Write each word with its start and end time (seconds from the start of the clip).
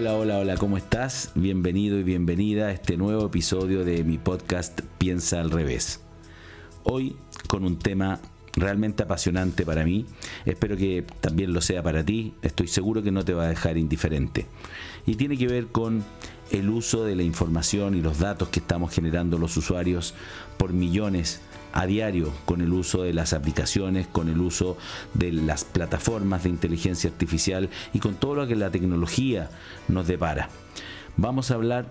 Hola, 0.00 0.14
hola, 0.14 0.38
hola, 0.38 0.56
¿cómo 0.56 0.78
estás? 0.78 1.30
Bienvenido 1.34 1.98
y 1.98 2.02
bienvenida 2.02 2.68
a 2.68 2.72
este 2.72 2.96
nuevo 2.96 3.26
episodio 3.26 3.84
de 3.84 4.02
mi 4.02 4.16
podcast 4.16 4.80
Piensa 4.96 5.42
al 5.42 5.50
revés. 5.50 6.00
Hoy 6.84 7.16
con 7.48 7.66
un 7.66 7.78
tema 7.78 8.18
realmente 8.54 9.02
apasionante 9.02 9.66
para 9.66 9.84
mí, 9.84 10.06
espero 10.46 10.78
que 10.78 11.04
también 11.20 11.52
lo 11.52 11.60
sea 11.60 11.82
para 11.82 12.02
ti, 12.02 12.32
estoy 12.40 12.66
seguro 12.68 13.02
que 13.02 13.10
no 13.10 13.26
te 13.26 13.34
va 13.34 13.44
a 13.44 13.48
dejar 13.48 13.76
indiferente. 13.76 14.46
Y 15.04 15.16
tiene 15.16 15.36
que 15.36 15.48
ver 15.48 15.66
con 15.66 16.02
el 16.50 16.70
uso 16.70 17.04
de 17.04 17.14
la 17.14 17.22
información 17.22 17.94
y 17.94 18.00
los 18.00 18.20
datos 18.20 18.48
que 18.48 18.60
estamos 18.60 18.94
generando 18.94 19.36
los 19.36 19.54
usuarios 19.58 20.14
por 20.56 20.72
millones 20.72 21.42
a 21.72 21.86
diario 21.86 22.32
con 22.44 22.60
el 22.60 22.72
uso 22.72 23.02
de 23.02 23.12
las 23.12 23.32
aplicaciones, 23.32 24.06
con 24.06 24.28
el 24.28 24.40
uso 24.40 24.76
de 25.14 25.32
las 25.32 25.64
plataformas 25.64 26.44
de 26.44 26.50
inteligencia 26.50 27.10
artificial 27.10 27.70
y 27.92 27.98
con 27.98 28.14
todo 28.14 28.34
lo 28.34 28.46
que 28.46 28.56
la 28.56 28.70
tecnología 28.70 29.50
nos 29.88 30.06
depara. 30.06 30.48
Vamos 31.16 31.50
a 31.50 31.54
hablar 31.54 31.90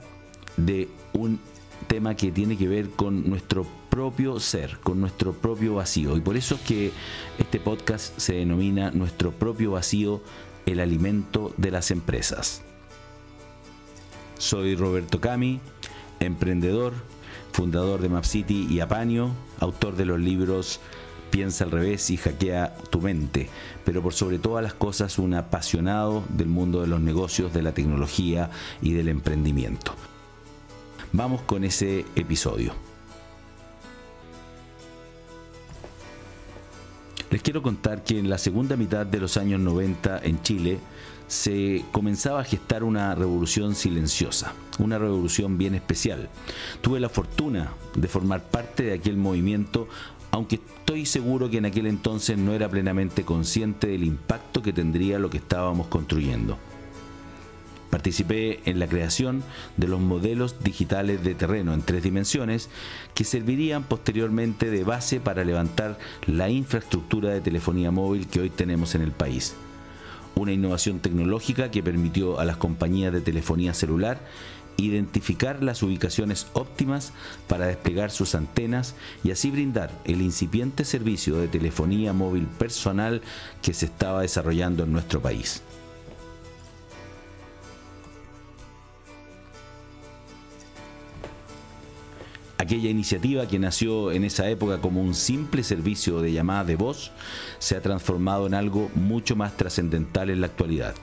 de 0.58 0.90
un 1.14 1.40
tema 1.88 2.16
que 2.16 2.32
tiene 2.32 2.58
que 2.58 2.68
ver 2.68 2.90
con 2.90 3.30
nuestro 3.30 3.66
propio 3.90 4.40
ser, 4.40 4.78
con 4.84 5.00
nuestro 5.00 5.34
propio 5.34 5.76
vacío. 5.76 6.16
Y 6.18 6.22
por 6.22 6.38
eso 6.38 6.56
es 6.56 6.62
que 6.62 6.92
este 7.38 7.60
podcast 7.60 8.18
se 8.18 8.34
denomina 8.34 8.92
Nuestro 8.92 9.32
propio 9.32 9.72
vacío, 9.72 10.22
el 10.66 10.80
alimento 10.80 11.54
de 11.58 11.72
las 11.72 11.92
empresas. 11.92 12.62
Soy 14.38 14.76
Roberto 14.76 15.20
Cami, 15.20 15.60
emprendedor, 16.20 16.94
fundador 17.52 18.02
de 18.02 18.10
MapCity 18.10 18.68
y 18.70 18.80
Apaño, 18.80 19.34
autor 19.60 19.96
de 19.96 20.06
los 20.06 20.20
libros 20.20 20.80
Piensa 21.30 21.64
al 21.64 21.72
revés 21.72 22.10
y 22.10 22.18
hackea 22.18 22.76
tu 22.90 23.02
mente, 23.02 23.50
pero 23.86 24.02
por 24.02 24.14
sobre 24.14 24.40
todas 24.40 24.64
las 24.64 24.74
cosas 24.74 25.20
un 25.20 25.36
apasionado 25.36 26.24
del 26.30 26.48
mundo 26.48 26.82
de 26.82 26.88
los 26.88 27.02
negocios, 27.02 27.54
de 27.54 27.62
la 27.62 27.72
tecnología 27.72 28.50
y 28.82 28.94
del 28.94 29.10
emprendimiento. 29.10 29.94
Vamos 31.12 31.42
con 31.42 31.64
ese 31.64 32.06
episodio. 32.16 32.74
Les 37.30 37.44
quiero 37.44 37.62
contar 37.62 38.04
que 38.04 38.18
en 38.18 38.28
la 38.28 38.40
segunda 38.40 38.76
mitad 38.76 39.06
de 39.06 39.20
los 39.20 39.38
años 39.38 39.60
90 39.60 40.22
en 40.24 40.42
Chile 40.42 40.80
se 41.30 41.86
comenzaba 41.92 42.42
a 42.42 42.44
gestar 42.44 42.84
una 42.84 43.14
revolución 43.14 43.76
silenciosa, 43.76 44.54
una 44.80 44.98
revolución 44.98 45.60
bien 45.60 45.76
especial. 45.76 46.28
Tuve 46.82 47.00
la 47.00 47.08
fortuna 47.08 47.74
de 47.96 48.08
formar 48.08 48.44
parte 48.44 48.82
de 48.82 48.94
aquel 48.94 49.16
movimiento, 49.16 49.88
aunque 50.32 50.56
estoy 50.56 51.06
seguro 51.06 51.48
que 51.50 51.60
en 51.60 51.66
aquel 51.66 51.86
entonces 51.86 52.38
no 52.40 52.54
era 52.54 52.68
plenamente 52.68 53.24
consciente 53.26 53.88
del 53.88 54.04
impacto 54.06 54.64
que 54.64 54.74
tendría 54.74 55.20
lo 55.20 55.30
que 55.30 55.38
estábamos 55.38 55.86
construyendo. 55.88 56.58
Participé 57.92 58.60
en 58.66 58.80
la 58.80 58.88
creación 58.88 59.44
de 59.78 59.88
los 59.88 60.00
modelos 60.00 60.64
digitales 60.64 61.24
de 61.24 61.36
terreno 61.36 61.76
en 61.76 61.84
tres 61.84 62.02
dimensiones 62.02 62.70
que 63.14 63.24
servirían 63.24 63.84
posteriormente 63.84 64.72
de 64.72 64.84
base 64.84 65.20
para 65.20 65.44
levantar 65.44 66.00
la 66.26 66.50
infraestructura 66.50 67.30
de 67.30 67.42
telefonía 67.42 67.92
móvil 67.92 68.28
que 68.28 68.42
hoy 68.42 68.50
tenemos 68.50 68.96
en 68.96 69.04
el 69.04 69.12
país 69.12 69.56
una 70.36 70.52
innovación 70.52 71.00
tecnológica 71.00 71.72
que 71.72 71.84
permitió 71.84 72.40
a 72.40 72.46
las 72.46 72.58
compañías 72.58 73.14
de 73.14 73.22
telefonía 73.22 73.74
celular 73.74 74.20
identificar 74.78 75.62
las 75.64 75.84
ubicaciones 75.84 76.48
óptimas 76.54 77.12
para 77.48 77.68
desplegar 77.68 78.12
sus 78.12 78.36
antenas 78.36 78.96
y 79.24 79.32
así 79.32 79.52
brindar 79.52 79.92
el 80.06 80.22
incipiente 80.22 80.86
servicio 80.86 81.38
de 81.38 81.48
telefonía 81.48 82.14
móvil 82.14 82.46
personal 82.46 83.22
que 83.62 83.74
se 83.74 83.86
estaba 83.86 84.22
desarrollando 84.22 84.84
en 84.84 84.94
nuestro 84.94 85.22
país. 85.22 85.62
Aquella 92.60 92.90
iniciativa 92.90 93.48
que 93.48 93.58
nació 93.58 94.12
en 94.12 94.26
esa 94.26 94.50
época 94.50 94.82
como 94.82 95.02
un 95.02 95.16
simple 95.16 95.64
servicio 95.64 96.20
de 96.20 96.34
llamada 96.34 96.66
de 96.66 96.76
voz 96.76 97.14
se 97.58 97.78
ha 97.78 97.82
transformado 97.82 98.48
en 98.48 98.54
algo 98.54 98.92
mucho 98.96 99.38
más 99.38 99.56
trascendental 99.56 100.30
en 100.30 100.42
la 100.42 100.48
actualidad. 100.48 100.94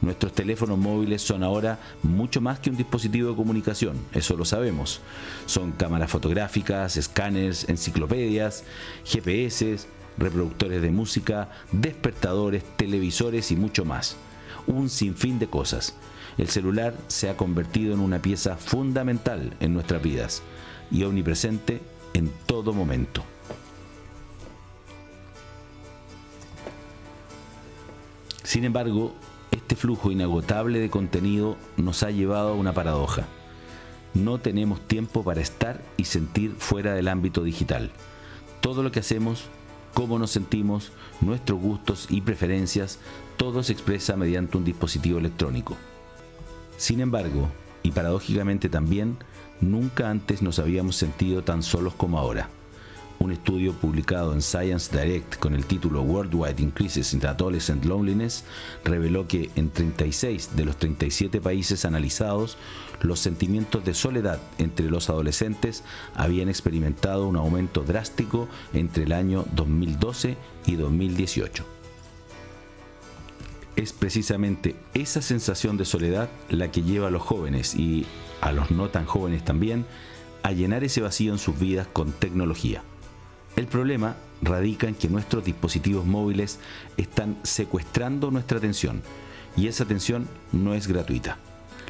Nuestros 0.00 0.32
teléfonos 0.32 0.78
móviles 0.78 1.20
son 1.20 1.42
ahora 1.42 1.78
mucho 2.02 2.40
más 2.40 2.60
que 2.60 2.70
un 2.70 2.78
dispositivo 2.78 3.28
de 3.28 3.36
comunicación, 3.36 3.98
eso 4.14 4.38
lo 4.38 4.46
sabemos. 4.46 5.02
Son 5.44 5.72
cámaras 5.72 6.10
fotográficas, 6.10 6.96
escáneres, 6.96 7.68
enciclopedias, 7.68 8.64
GPS, 9.04 9.80
reproductores 10.16 10.80
de 10.80 10.90
música, 10.90 11.50
despertadores, 11.72 12.64
televisores 12.78 13.52
y 13.52 13.56
mucho 13.56 13.84
más. 13.84 14.16
Un 14.66 14.88
sinfín 14.88 15.38
de 15.38 15.46
cosas. 15.46 15.94
El 16.38 16.48
celular 16.48 16.94
se 17.08 17.28
ha 17.28 17.36
convertido 17.36 17.92
en 17.92 18.00
una 18.00 18.22
pieza 18.22 18.56
fundamental 18.56 19.52
en 19.60 19.74
nuestras 19.74 20.02
vidas 20.02 20.42
y 20.90 21.04
omnipresente 21.04 21.80
en 22.14 22.30
todo 22.46 22.72
momento. 22.72 23.24
Sin 28.42 28.64
embargo, 28.64 29.14
este 29.52 29.76
flujo 29.76 30.10
inagotable 30.10 30.80
de 30.80 30.90
contenido 30.90 31.56
nos 31.76 32.02
ha 32.02 32.10
llevado 32.10 32.48
a 32.48 32.54
una 32.54 32.72
paradoja. 32.72 33.26
No 34.14 34.38
tenemos 34.40 34.80
tiempo 34.80 35.22
para 35.22 35.40
estar 35.40 35.80
y 35.96 36.04
sentir 36.04 36.56
fuera 36.58 36.94
del 36.94 37.06
ámbito 37.06 37.44
digital. 37.44 37.92
Todo 38.60 38.82
lo 38.82 38.90
que 38.90 38.98
hacemos, 38.98 39.44
cómo 39.94 40.18
nos 40.18 40.32
sentimos, 40.32 40.90
nuestros 41.20 41.60
gustos 41.60 42.06
y 42.10 42.22
preferencias, 42.22 42.98
todo 43.36 43.62
se 43.62 43.72
expresa 43.72 44.16
mediante 44.16 44.56
un 44.56 44.64
dispositivo 44.64 45.20
electrónico. 45.20 45.76
Sin 46.76 47.00
embargo, 47.00 47.48
y 47.82 47.90
paradójicamente 47.92 48.68
también, 48.68 49.18
Nunca 49.60 50.08
antes 50.08 50.40
nos 50.40 50.58
habíamos 50.58 50.96
sentido 50.96 51.44
tan 51.44 51.62
solos 51.62 51.94
como 51.94 52.18
ahora. 52.18 52.48
Un 53.18 53.32
estudio 53.32 53.74
publicado 53.74 54.32
en 54.32 54.40
Science 54.40 54.90
Direct 54.90 55.36
con 55.38 55.54
el 55.54 55.66
título 55.66 56.00
Worldwide 56.00 56.62
Increases 56.62 57.12
in 57.12 57.26
Adolescent 57.26 57.84
Loneliness 57.84 58.44
reveló 58.82 59.28
que 59.28 59.50
en 59.56 59.68
36 59.68 60.56
de 60.56 60.64
los 60.64 60.78
37 60.78 61.42
países 61.42 61.84
analizados, 61.84 62.56
los 63.02 63.20
sentimientos 63.20 63.84
de 63.84 63.92
soledad 63.92 64.40
entre 64.56 64.88
los 64.88 65.10
adolescentes 65.10 65.84
habían 66.14 66.48
experimentado 66.48 67.28
un 67.28 67.36
aumento 67.36 67.82
drástico 67.82 68.48
entre 68.72 69.04
el 69.04 69.12
año 69.12 69.44
2012 69.52 70.38
y 70.64 70.76
2018 70.76 71.79
es 73.80 73.94
precisamente 73.94 74.76
esa 74.92 75.22
sensación 75.22 75.78
de 75.78 75.86
soledad 75.86 76.28
la 76.50 76.70
que 76.70 76.82
lleva 76.82 77.08
a 77.08 77.10
los 77.10 77.22
jóvenes 77.22 77.74
y 77.74 78.04
a 78.42 78.52
los 78.52 78.70
no 78.70 78.90
tan 78.90 79.06
jóvenes 79.06 79.42
también 79.42 79.86
a 80.42 80.52
llenar 80.52 80.84
ese 80.84 81.00
vacío 81.00 81.32
en 81.32 81.38
sus 81.38 81.58
vidas 81.58 81.86
con 81.90 82.12
tecnología. 82.12 82.82
El 83.56 83.66
problema 83.66 84.16
radica 84.42 84.86
en 84.86 84.94
que 84.94 85.08
nuestros 85.08 85.44
dispositivos 85.44 86.04
móviles 86.04 86.58
están 86.98 87.38
secuestrando 87.42 88.30
nuestra 88.30 88.58
atención 88.58 89.02
y 89.56 89.66
esa 89.66 89.84
atención 89.84 90.28
no 90.52 90.74
es 90.74 90.86
gratuita. 90.86 91.38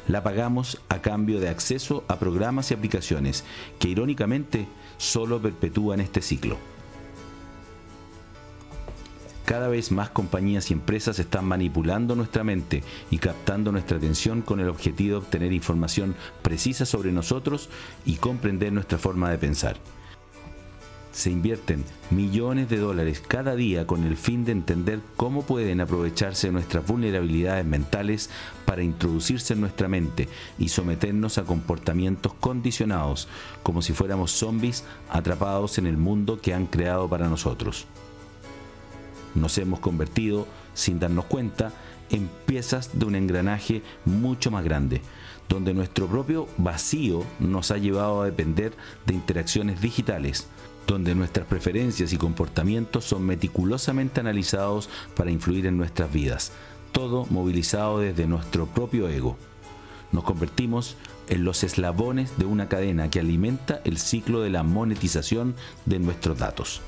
La 0.07 0.23
pagamos 0.23 0.81
a 0.87 1.01
cambio 1.01 1.39
de 1.41 1.49
acceso 1.49 2.05
a 2.07 2.19
programas 2.19 2.71
y 2.71 2.73
aplicaciones 2.73 3.43
que 3.79 3.89
irónicamente 3.89 4.65
solo 4.97 5.41
perpetúan 5.41 5.99
este 5.99 6.21
ciclo. 6.21 6.57
Cada 9.51 9.67
vez 9.67 9.91
más 9.91 10.09
compañías 10.09 10.71
y 10.71 10.73
empresas 10.73 11.19
están 11.19 11.43
manipulando 11.43 12.15
nuestra 12.15 12.41
mente 12.41 12.85
y 13.09 13.17
captando 13.17 13.73
nuestra 13.73 13.97
atención 13.97 14.41
con 14.43 14.61
el 14.61 14.69
objetivo 14.69 15.19
de 15.19 15.25
obtener 15.25 15.51
información 15.51 16.15
precisa 16.41 16.85
sobre 16.85 17.11
nosotros 17.11 17.67
y 18.05 18.15
comprender 18.15 18.71
nuestra 18.71 18.97
forma 18.97 19.29
de 19.29 19.37
pensar. 19.37 19.75
Se 21.11 21.31
invierten 21.31 21.83
millones 22.11 22.69
de 22.69 22.77
dólares 22.77 23.21
cada 23.27 23.53
día 23.53 23.85
con 23.85 24.05
el 24.05 24.15
fin 24.15 24.45
de 24.45 24.53
entender 24.53 25.01
cómo 25.17 25.41
pueden 25.41 25.81
aprovecharse 25.81 26.49
nuestras 26.49 26.87
vulnerabilidades 26.87 27.65
mentales 27.65 28.29
para 28.65 28.83
introducirse 28.83 29.51
en 29.51 29.59
nuestra 29.59 29.89
mente 29.89 30.29
y 30.59 30.69
someternos 30.69 31.37
a 31.37 31.43
comportamientos 31.43 32.33
condicionados, 32.35 33.27
como 33.63 33.81
si 33.81 33.91
fuéramos 33.91 34.31
zombies 34.31 34.85
atrapados 35.09 35.77
en 35.77 35.87
el 35.87 35.97
mundo 35.97 36.39
que 36.39 36.53
han 36.53 36.67
creado 36.67 37.09
para 37.09 37.27
nosotros 37.27 37.85
nos 39.35 39.57
hemos 39.57 39.79
convertido, 39.79 40.47
sin 40.73 40.99
darnos 40.99 41.25
cuenta, 41.25 41.71
en 42.09 42.29
piezas 42.45 42.97
de 42.97 43.05
un 43.05 43.15
engranaje 43.15 43.81
mucho 44.05 44.51
más 44.51 44.63
grande, 44.63 45.01
donde 45.49 45.73
nuestro 45.73 46.07
propio 46.07 46.47
vacío 46.57 47.23
nos 47.39 47.71
ha 47.71 47.77
llevado 47.77 48.21
a 48.21 48.25
depender 48.25 48.73
de 49.05 49.13
interacciones 49.13 49.81
digitales, 49.81 50.47
donde 50.87 51.15
nuestras 51.15 51.47
preferencias 51.47 52.11
y 52.13 52.17
comportamientos 52.17 53.05
son 53.05 53.25
meticulosamente 53.25 54.19
analizados 54.19 54.89
para 55.15 55.31
influir 55.31 55.65
en 55.65 55.77
nuestras 55.77 56.11
vidas, 56.11 56.51
todo 56.91 57.25
movilizado 57.29 57.99
desde 57.99 58.27
nuestro 58.27 58.65
propio 58.65 59.07
ego. 59.07 59.37
Nos 60.11 60.25
convertimos 60.25 60.97
en 61.29 61.45
los 61.45 61.63
eslabones 61.63 62.37
de 62.37 62.45
una 62.45 62.67
cadena 62.67 63.09
que 63.09 63.21
alimenta 63.21 63.81
el 63.85 63.97
ciclo 63.97 64.41
de 64.41 64.49
la 64.49 64.63
monetización 64.63 65.55
de 65.85 65.99
nuestros 65.99 66.37
datos. 66.37 66.81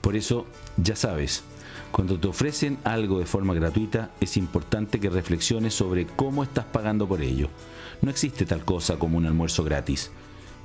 Por 0.00 0.16
eso, 0.16 0.46
ya 0.76 0.96
sabes, 0.96 1.44
Cuando 1.90 2.20
te 2.20 2.28
ofrecen 2.28 2.78
algo 2.84 3.18
de 3.18 3.24
forma 3.24 3.54
gratuita, 3.54 4.10
es 4.20 4.36
importante 4.36 5.00
que 5.00 5.08
reflexiones 5.08 5.74
sobre 5.74 6.06
cómo 6.06 6.42
estás 6.42 6.66
pagando 6.66 7.08
por 7.08 7.22
ello. 7.22 7.48
No 8.02 8.10
existe 8.10 8.44
tal 8.44 8.64
cosa 8.64 8.98
como 8.98 9.16
un 9.16 9.26
almuerzo 9.26 9.64
gratis. 9.64 10.10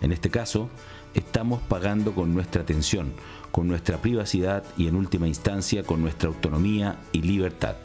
En 0.02 0.12
este 0.12 0.30
caso, 0.30 0.70
estamos 1.14 1.62
pagando 1.62 2.14
con 2.14 2.34
nuestra 2.34 2.62
atención, 2.62 3.14
con 3.52 3.68
nuestra 3.68 4.02
privacidad 4.02 4.64
y 4.78 4.88
en 4.88 4.96
última 4.96 5.28
instancia 5.28 5.84
con 5.84 6.02
nuestra 6.02 6.28
autonomía 6.28 7.00
y 7.14 7.22
libertad. 7.22 7.78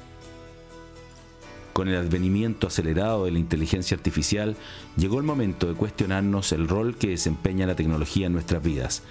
Con 1.73 1.87
el 1.87 1.97
advenimiento 1.97 2.67
acelerado 2.67 3.25
de 3.25 3.31
la 3.31 3.39
inteligencia 3.39 3.97
artificial, 3.97 4.57
llegó 4.97 5.19
el 5.19 5.25
momento 5.25 5.69
de 5.69 5.75
cuestionarnos 5.75 6.51
el 6.51 6.67
rol 6.67 6.97
que 6.97 7.11
desempeña 7.11 7.69
la 7.69 7.77
tecnología 7.77 8.27
en 8.27 8.33
nuestras 8.33 8.63
vidas 8.65 9.05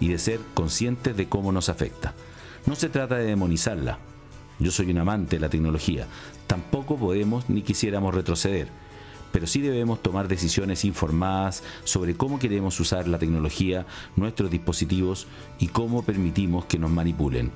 y 0.00 0.08
de 0.08 0.18
ser 0.18 0.40
conscientes 0.54 1.16
de 1.16 1.28
cómo 1.28 1.52
nos 1.52 1.68
afecta. 1.68 2.14
No 2.66 2.74
se 2.74 2.88
trata 2.88 3.16
de 3.16 3.24
demonizarla. 3.24 3.98
Yo 4.58 4.70
soy 4.70 4.90
un 4.90 4.98
amante 4.98 5.36
de 5.36 5.40
la 5.40 5.48
tecnología. 5.48 6.06
Tampoco 6.46 6.96
podemos 6.96 7.48
ni 7.50 7.62
quisiéramos 7.62 8.14
retroceder. 8.14 8.68
Pero 9.32 9.46
sí 9.46 9.60
debemos 9.60 10.00
tomar 10.00 10.28
decisiones 10.28 10.84
informadas 10.84 11.64
sobre 11.82 12.14
cómo 12.14 12.38
queremos 12.38 12.78
usar 12.78 13.08
la 13.08 13.18
tecnología, 13.18 13.84
nuestros 14.14 14.50
dispositivos 14.50 15.26
y 15.58 15.68
cómo 15.68 16.02
permitimos 16.04 16.66
que 16.66 16.78
nos 16.78 16.90
manipulen. 16.90 17.50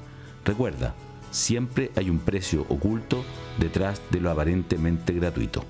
Recuerda, 0.45 0.95
siempre 1.31 1.93
hay 1.95 2.11
un 2.11 2.19
precio 2.19 2.67
oculto 2.69 3.25
detrás 3.59 4.03
de 4.11 4.21
lo 4.21 4.31
aparentemente 4.31 5.13
gratuito. 5.13 5.65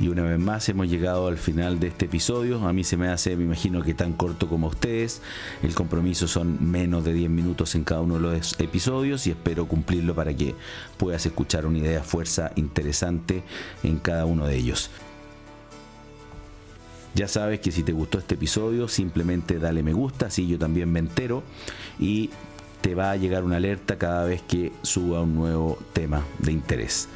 Y 0.00 0.08
una 0.08 0.22
vez 0.22 0.38
más 0.38 0.68
hemos 0.68 0.88
llegado 0.88 1.28
al 1.28 1.36
final 1.36 1.78
de 1.78 1.88
este 1.88 2.06
episodio. 2.06 2.66
A 2.66 2.72
mí 2.72 2.82
se 2.82 2.96
me 2.96 3.08
hace, 3.08 3.36
me 3.36 3.44
imagino 3.44 3.82
que 3.82 3.94
tan 3.94 4.14
corto 4.14 4.48
como 4.48 4.68
ustedes. 4.68 5.20
El 5.62 5.74
compromiso 5.74 6.26
son 6.26 6.70
menos 6.70 7.04
de 7.04 7.12
10 7.12 7.30
minutos 7.30 7.74
en 7.74 7.84
cada 7.84 8.00
uno 8.00 8.14
de 8.14 8.20
los 8.20 8.58
episodios 8.58 9.26
y 9.26 9.30
espero 9.30 9.68
cumplirlo 9.68 10.14
para 10.14 10.34
que 10.34 10.54
puedas 10.96 11.26
escuchar 11.26 11.66
una 11.66 11.78
idea 11.78 12.02
fuerza 12.02 12.52
interesante 12.56 13.42
en 13.82 13.98
cada 13.98 14.24
uno 14.24 14.46
de 14.46 14.56
ellos. 14.56 14.90
Ya 17.14 17.28
sabes 17.28 17.60
que 17.60 17.70
si 17.70 17.82
te 17.82 17.92
gustó 17.92 18.18
este 18.18 18.36
episodio, 18.36 18.88
simplemente 18.88 19.58
dale 19.58 19.82
me 19.82 19.92
gusta, 19.92 20.26
así 20.26 20.48
yo 20.48 20.58
también 20.58 20.90
me 20.90 20.98
entero 20.98 21.42
y 21.98 22.30
te 22.80 22.94
va 22.94 23.10
a 23.10 23.16
llegar 23.16 23.44
una 23.44 23.56
alerta 23.56 23.98
cada 23.98 24.24
vez 24.24 24.40
que 24.42 24.72
suba 24.82 25.20
un 25.20 25.34
nuevo 25.34 25.78
tema 25.92 26.24
de 26.38 26.52
interés. 26.52 27.08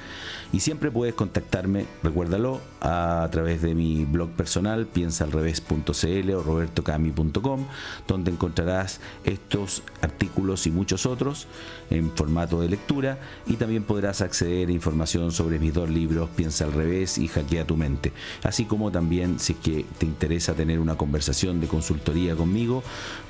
Y 0.57 0.61
siempre 0.61 0.91
puedes 0.91 1.15
contactarme, 1.15 1.85
recuérdalo, 2.03 2.63
a, 2.81 3.29
través 3.31 3.61
de 3.61 3.75
mi 3.75 4.07
blog 4.07 4.31
personal, 4.31 4.87
piensaalrevés.cl 4.87 6.31
o 6.31 6.43
robertocami.com, 6.43 7.67
donde 8.09 8.31
encontrarás 8.31 9.01
estos 9.25 9.83
artículos 10.01 10.67
y 10.67 10.71
muchos 10.71 11.05
otros 11.05 11.47
en 11.91 12.11
formato 12.11 12.59
de 12.63 12.71
lectura 12.71 13.19
y 13.47 13.57
también 13.57 13.83
podrás 13.83 14.23
acceder 14.23 14.71
a 14.71 14.73
información 14.73 15.31
sobre 15.31 15.59
mis 15.59 15.75
dos 15.75 15.91
libros, 15.91 16.31
Piensa 16.35 16.65
al 16.65 16.73
revés 16.73 17.19
y 17.19 17.29
Hackea 17.29 17.67
tu 17.67 17.77
mente. 17.77 18.15
Así 18.43 18.65
como 18.65 18.91
también, 18.91 19.39
si 19.39 19.53
es 19.53 19.59
que 19.59 19.85
te 19.99 20.07
interesa 20.07 20.55
tener 20.55 20.81
una 20.81 20.97
conversación 20.97 21.61
de 21.61 21.67
consultoría 21.67 22.35
conmigo, 22.35 22.83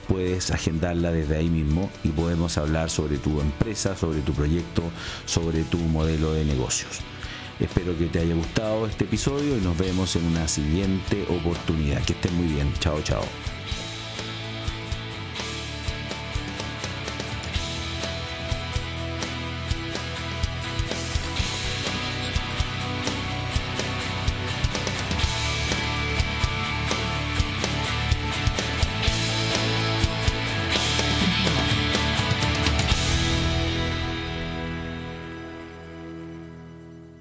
puedes 0.07 0.53
agendarla 0.53 1.11
desde 1.11 1.39
ahí 1.39 1.49
mismo 1.49 1.91
y 2.05 2.11
podemos 2.11 2.57
hablar 2.57 2.89
sobre 2.89 3.19
tu 3.19 3.41
empresa, 3.41 3.97
sobre 3.97 4.21
tu 4.21 4.33
proyecto, 4.33 4.85
sobre 5.25 5.65
tu 5.65 5.79
modelo 5.79 6.33
de 6.33 6.45
negocios. 6.45 7.01
Espero 7.59 7.97
que 7.97 8.07
te 8.07 8.19
haya 8.19 8.35
gustado 8.35 8.87
este 8.87 9.05
episodio 9.05 9.57
y 9.57 9.61
nos 9.61 9.77
vemos 9.79 10.15
en 10.17 10.25
una 10.27 10.47
siguiente 10.47 11.25
oportunidad. 11.31 12.05
Que 12.05 12.13
estén 12.13 12.35
muy 12.37 12.53
bien. 12.53 12.73
Chao, 12.81 13.01
chao. 13.03 13.25